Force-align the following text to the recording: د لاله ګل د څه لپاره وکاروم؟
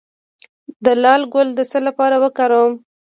د 0.83 0.85
لاله 1.03 1.27
ګل 1.33 1.49
د 1.55 1.59
څه 1.71 1.79
لپاره 1.87 2.15
وکاروم؟ 2.23 2.73